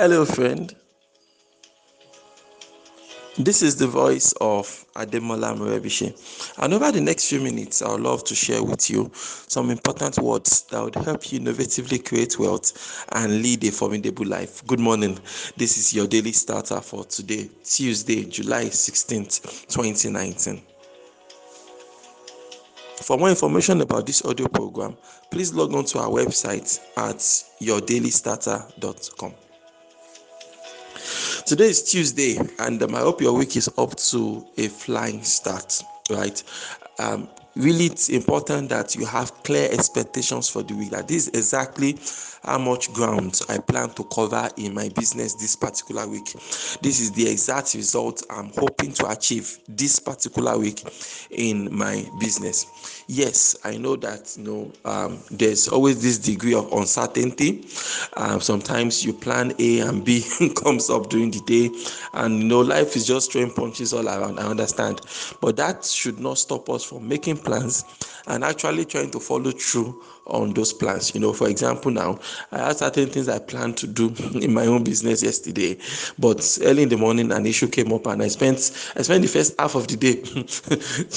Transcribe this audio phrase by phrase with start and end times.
[0.00, 0.72] Hello, friend.
[3.36, 6.52] This is the voice of Ademola Morebise.
[6.56, 10.16] And over the next few minutes, I would love to share with you some important
[10.20, 14.64] words that would help you innovatively create wealth and lead a formidable life.
[14.68, 15.18] Good morning.
[15.56, 20.62] This is your daily starter for today, Tuesday, July 16th, 2019.
[23.02, 24.96] For more information about this audio program,
[25.32, 27.16] please log on to our website at
[27.60, 29.34] yourdailystarter.com.
[31.48, 35.82] Today is Tuesday, and um, I hope your week is up to a flying start,
[36.10, 36.42] right?
[36.98, 37.26] Um,
[37.58, 40.90] really, it's important that you have clear expectations for the week.
[40.90, 41.98] That this is exactly
[42.42, 46.32] how much ground I plan to cover in my business this particular week.
[46.80, 50.82] This is the exact result I'm hoping to achieve this particular week
[51.30, 53.04] in my business.
[53.08, 57.66] Yes, I know that you know um, there's always this degree of uncertainty.
[58.16, 60.24] Um, sometimes you plan A and B
[60.62, 61.70] comes up during the day,
[62.12, 64.38] and you know life is just throwing punches all around.
[64.38, 65.00] I understand,
[65.40, 67.84] but that should not stop us from making plans
[68.26, 71.14] and actually trying to follow through on those plans.
[71.14, 72.20] You know, for example, now
[72.52, 75.78] I had certain things I planned to do in my own business yesterday,
[76.18, 78.58] but early in the morning an issue came up, and I spent
[78.96, 80.22] I spent the first half of the day,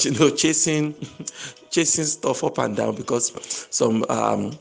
[0.10, 0.94] you know, chasing
[1.70, 3.32] chasing stuff up and down because
[3.70, 4.58] some um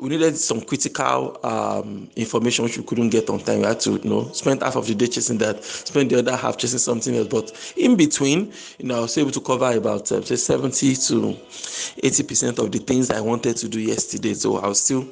[0.00, 3.60] we needed some critical um, information which we couldn't get on time.
[3.60, 6.36] We had to, you know, spend half of the day chasing that, spend the other
[6.36, 7.28] half chasing something else.
[7.28, 11.36] But in between, you know, I was able to cover about uh, say 70 to
[12.02, 14.34] 80 percent of the things I wanted to do yesterday.
[14.34, 15.08] So I'll still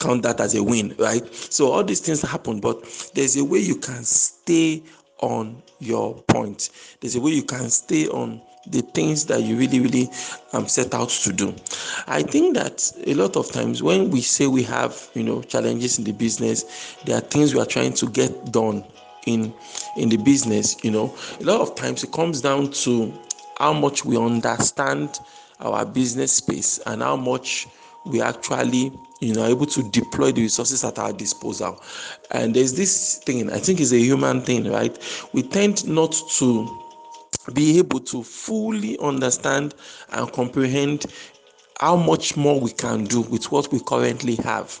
[0.00, 1.24] count that as a win, right?
[1.34, 2.82] So all these things happen, but
[3.14, 4.82] there's a way you can stay
[5.20, 6.70] on your point.
[7.00, 10.08] There's a way you can stay on the things that you really, really
[10.52, 11.54] um, set out to do.
[12.06, 15.98] I think that a lot of times when we say we have, you know, challenges
[15.98, 18.84] in the business, there are things we are trying to get done
[19.26, 19.52] in
[19.96, 20.76] in the business.
[20.84, 23.12] You know, a lot of times it comes down to
[23.58, 25.18] how much we understand
[25.60, 27.66] our business space and how much
[28.06, 31.82] we actually you know able to deploy the resources at our disposal.
[32.30, 34.96] And there's this thing i think is a human thing right?
[35.32, 36.82] We tend not to
[37.52, 39.74] be able to fully understand
[40.10, 41.06] and comprehend
[41.80, 44.80] how much more we can do with what we currently have.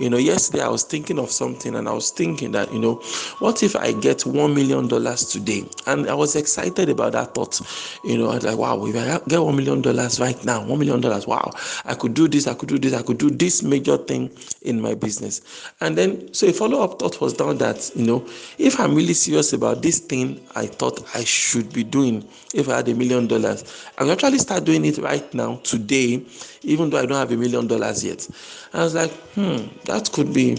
[0.00, 2.94] You know, yesterday I was thinking of something and I was thinking that, you know,
[3.38, 5.64] what if I get $1 million today?
[5.86, 7.60] And I was excited about that thought.
[8.04, 11.00] You know, I was like, wow, if I get $1 million right now, $1 million,
[11.28, 11.52] wow,
[11.84, 14.30] I could do this, I could do this, I could do this major thing
[14.62, 15.42] in my business.
[15.80, 18.26] And then, so a follow up thought was down that, you know,
[18.58, 22.76] if I'm really serious about this thing I thought I should be doing, if I
[22.76, 26.26] had a million dollars, I can actually start doing it right now, today
[26.62, 28.28] even though I don't have a million dollars yet.
[28.72, 30.54] I was like, hmm, that could be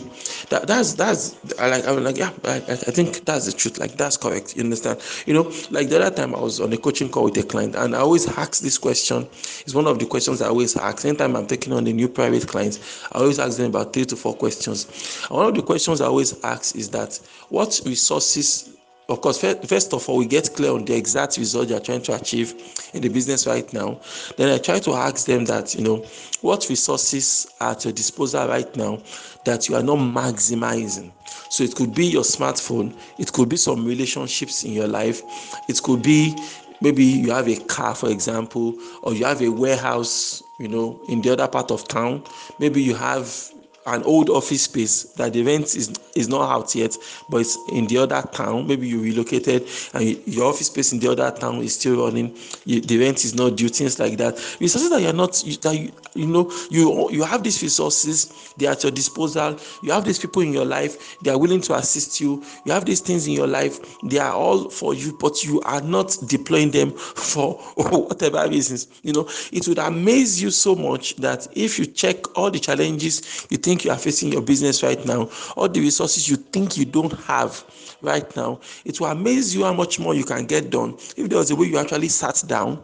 [0.50, 3.78] that that's that's I like I was like, yeah, I, I think that's the truth.
[3.78, 4.56] Like that's correct.
[4.56, 5.00] You understand?
[5.26, 7.76] You know, like the other time I was on a coaching call with a client
[7.76, 9.24] and I always ask this question.
[9.62, 11.06] It's one of the questions I always ask.
[11.06, 12.80] Anytime I'm taking on a new private client,
[13.12, 14.88] I always ask them about three to four questions.
[15.30, 17.20] And one of the questions I always ask is that
[17.50, 18.73] what resources
[19.10, 22.16] of course, first of all, we get clear on the exact result you're trying to
[22.16, 22.54] achieve
[22.94, 24.00] in the business right now.
[24.38, 25.98] Then I try to ask them that, you know,
[26.42, 29.02] what resources are at your disposal right now
[29.46, 31.12] that you are not maximizing.
[31.50, 35.22] So it could be your smartphone, it could be some relationships in your life,
[35.68, 36.36] it could be
[36.82, 41.22] maybe you have a car, for example, or you have a warehouse, you know, in
[41.22, 42.24] the other part of town.
[42.60, 43.53] Maybe you have
[43.86, 46.96] an old office space that the rent is is not out yet,
[47.30, 48.68] but it's in the other town.
[48.68, 52.38] Maybe you relocated and your office space in the other town is still running.
[52.66, 53.70] You, the rent is not due.
[53.70, 54.36] Things like that.
[54.60, 58.54] Resources that you're not that you, you know you you have these resources.
[58.58, 59.58] They are at your disposal.
[59.82, 61.18] You have these people in your life.
[61.22, 62.44] They are willing to assist you.
[62.66, 63.80] You have these things in your life.
[64.04, 68.88] They are all for you, but you are not deploying them for whatever reasons.
[69.02, 73.48] You know it would amaze you so much that if you check all the challenges
[73.50, 76.78] you think think you are facing your business right now, all the resources you think
[76.78, 77.64] you don't have
[78.02, 81.40] right now, it will amaze you how much more you can get done if there
[81.40, 82.84] was a way you actually sat down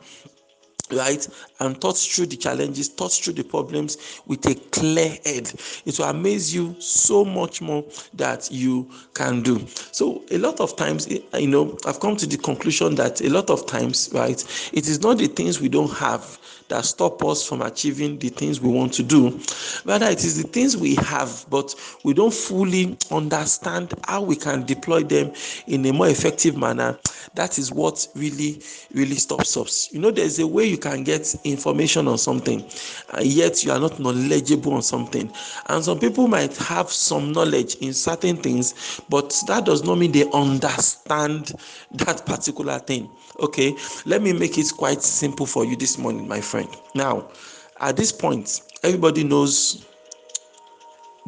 [0.91, 1.27] right
[1.59, 5.51] and thought through the challenges thought through the problems with a clear head
[5.85, 7.83] it will amaze you so much more
[8.13, 9.59] that you can do
[9.91, 13.29] so a lot of times eh, you know i've come to the conclusion that a
[13.29, 16.39] lot of times right it is not the things we don't have
[16.69, 19.39] that stop us from achieving the things we want to do.
[19.85, 24.65] Rather, it is the things we have, but we don't fully understand how we can
[24.65, 25.33] deploy them
[25.67, 26.97] in a more effective manner.
[27.35, 28.62] That is what really,
[28.94, 29.91] really stops us.
[29.91, 32.66] You know, there's a way you can get information on something,
[33.22, 35.31] yet you are not knowledgeable on something.
[35.68, 40.12] And some people might have some knowledge in certain things, but that does not mean
[40.12, 41.54] they understand
[41.92, 43.10] that particular thing.
[43.40, 43.75] Okay,
[44.06, 46.69] let me make it quite simple for you this morning, my friend.
[46.96, 47.30] Now,
[47.80, 49.86] at this point, everybody knows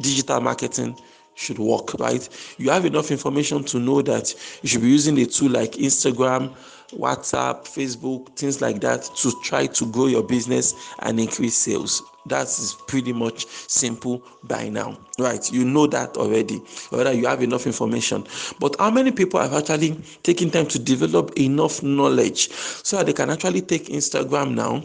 [0.00, 0.98] digital marketing
[1.34, 2.28] should work, right?
[2.58, 6.54] You have enough information to know that you should be using a tool like Instagram,
[6.92, 12.02] WhatsApp, Facebook, things like that to try to grow your business and increase sales.
[12.26, 15.50] That is pretty much simple by now, right?
[15.52, 16.58] You know that already,
[16.90, 18.24] whether you have enough information.
[18.60, 23.12] But how many people have actually taken time to develop enough knowledge so that they
[23.12, 24.84] can actually take Instagram now?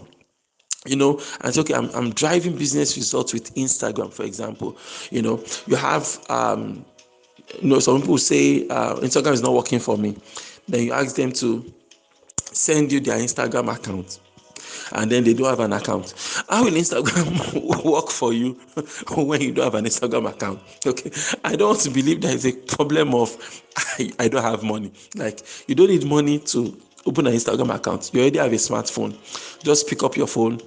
[0.85, 4.77] you know and say okay I'm, I'm driving business results with instagram for example
[5.11, 6.85] you know you have um
[7.61, 10.15] you know some people say uh, instagram is not working for me
[10.67, 11.73] then you ask them to
[12.57, 14.19] send you their instagram account.
[14.93, 16.13] And then they don't have an account.
[16.49, 18.53] How will instagram work for you
[19.15, 20.59] when you don't have an instagram account?
[20.85, 21.11] Okay.
[21.43, 24.91] I don't believe there is a problem of I, I don't have money.
[25.15, 26.75] Like you don't need money to
[27.05, 28.11] open an Instagram account.
[28.13, 29.15] You already have a smartphone.
[29.63, 30.59] Just pick up your phone,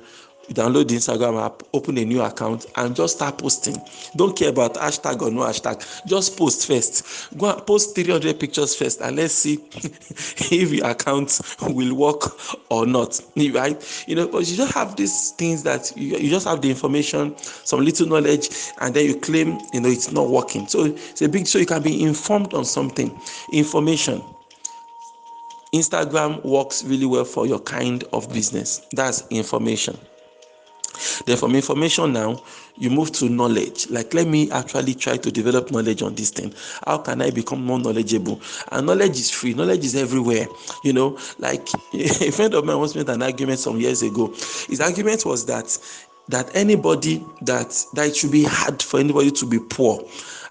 [0.55, 3.77] download the Instagram app, open a new account, and just start posting.
[4.17, 5.85] Don't care about hashtag or no hashtag.
[6.07, 7.37] Just post first.
[7.39, 12.23] Go and post 300 pictures first, and let's see if your account will work
[12.71, 13.21] or not.
[13.37, 14.05] Right?
[14.07, 17.37] You know, but you just have these things that you, you just have the information,
[17.39, 18.51] some little knowledge,
[18.81, 20.67] and then you claim you know it's not working.
[20.69, 23.19] So it's a big so you can be informed on something.
[23.53, 24.23] Information
[25.73, 28.87] Instagram works really well for your kind of business.
[28.93, 29.97] That's information.
[31.27, 32.43] Then from information now,
[32.77, 33.89] you move to knowledge.
[33.91, 36.55] Like, let me actually try to develop knowledge on this thing.
[36.87, 38.41] How can I become more knowledgeable?
[38.73, 39.55] And knowledge is free.
[39.55, 40.47] Knowledge is everywhere.
[40.83, 44.29] You know, like a friend of mine once made an argument some years ago.
[44.69, 45.77] His argument was that
[46.29, 50.01] that anybody that that it should be hard for anybody to be poor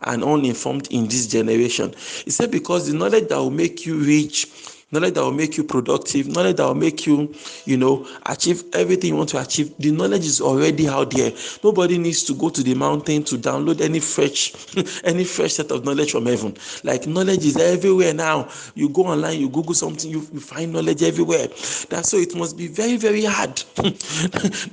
[0.04, 1.94] and uninformed in this generation.
[2.26, 4.48] He said because the knowledge that will make you rich
[4.92, 7.34] knowledge that will make you productive, knowledge that will make you,
[7.66, 9.74] you know, achieve everything you want to achieve.
[9.78, 11.32] The knowledge is already out there.
[11.64, 14.54] Nobody needs to go to the mountain to download any fresh,
[15.04, 16.56] any fresh set of knowledge from heaven.
[16.84, 18.50] Like knowledge is everywhere now.
[18.76, 21.48] You go online, you Google something, you, you find knowledge everywhere.
[21.90, 23.58] That's so it must be very, very hard.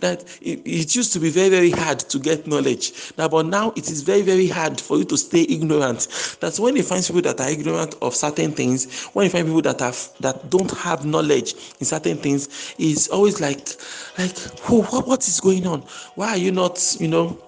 [0.01, 3.13] that it, it used to be very, very hard to get knowledge.
[3.19, 6.37] Now, but now it is very, very hard for you to stay ignorant.
[6.41, 9.63] That's when you find people that are ignorant of certain things, when you find people
[9.63, 13.69] that are that don't have knowledge in certain things is always like
[14.19, 15.81] like who what, what is going on?
[16.15, 17.39] Why are you not you know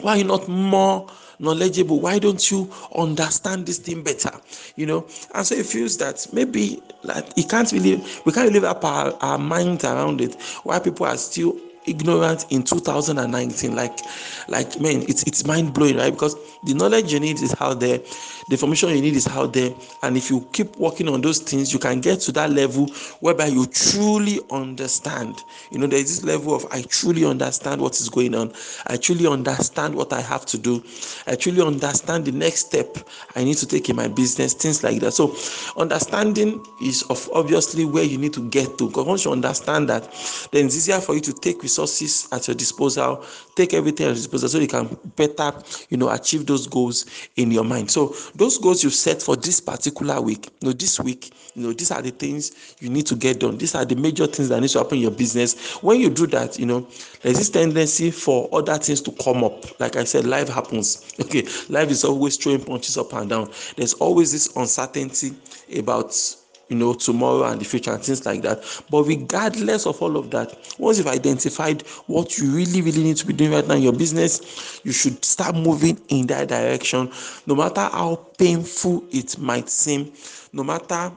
[0.00, 1.06] why are you not more
[1.38, 2.00] knowledgeable?
[2.00, 4.30] Why don't you understand this thing better?
[4.76, 5.06] You know?
[5.34, 9.16] And so it feels that maybe like it can't really we can't really wrap our,
[9.20, 13.98] our minds around it why people are still ignorant in 2019 like
[14.48, 16.12] like man it's it's mind-blowing right?
[16.12, 19.72] Because the knowledge you need is out there the information you need is out there
[20.02, 22.86] and if you keep working on those things you can get to that level
[23.20, 25.42] whereby you truly understand.
[25.70, 28.52] You know there's this level of i truly understand what is going on.
[28.86, 30.82] I truly understand what i have to do.
[31.26, 32.96] I truly understand the next step
[33.36, 35.12] i need to take in my business things like that.
[35.12, 35.34] So
[35.80, 38.88] understanding is of obviously where you need to get to.
[38.88, 40.02] Because once you understand that
[40.52, 43.24] then it's easier for you to take resources at your disposal.
[43.54, 45.52] Take everything at your disposal so you can better
[45.88, 47.90] you know achieve those goals in your mind.
[47.90, 51.72] So those goals you set for this particular week you know this week you know
[51.72, 53.56] these are the things you need to get done.
[53.56, 55.76] These are the major things that need to happen in your business.
[55.82, 56.86] When you do that you know
[57.22, 59.80] there's this tendency for other things to come up.
[59.80, 61.06] Like i said life happens.
[61.20, 63.50] Okay life is always throwing punches up and down.
[63.76, 65.32] There's always this uncertainty
[65.76, 66.12] about
[66.70, 68.62] you know, tomorrow and the future and things like that.
[68.90, 73.26] But regardless of all of that, once you've identified what you really, really need to
[73.26, 77.10] be doing right now in your business, you should start moving in that direction,
[77.46, 80.12] no matter how painful it might seem,
[80.52, 81.12] no matter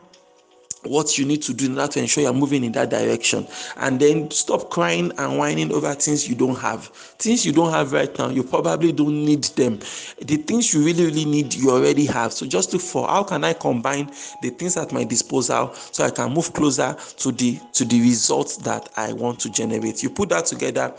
[0.86, 3.48] what you need to do in order to ensure you're moving in that direction.
[3.78, 6.88] And then stop crying and whining over things you don't have.
[6.88, 9.80] Things you don't have right now you probably don't need them.
[10.22, 12.34] The things you really really need you already have.
[12.34, 14.08] So just look for how can i combine
[14.42, 18.58] the things at my disposal so i can move closer to the to the results
[18.58, 20.04] that i want to generate?
[20.04, 20.94] You put that together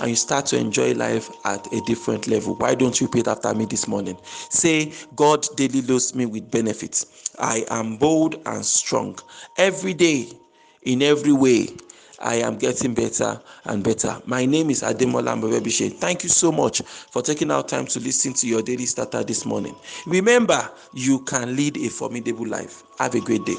[0.00, 2.54] and you start to enjoy life at a different level.
[2.56, 4.16] Why don't you repeat after me this morning?
[4.22, 7.30] Say god daily loads me with benefits.
[7.38, 9.18] I am bold and strong
[9.56, 10.32] Every day,
[10.82, 11.68] in every way,
[12.20, 14.20] I am getting better and better.
[14.26, 15.92] My name is Ademola Morebise.
[15.98, 19.46] Thank you so much for taking out time to listen to your daily starter this
[19.46, 19.74] morning.
[20.06, 22.82] Remember, you can lead a formidable life.
[22.98, 23.56] Have a great day.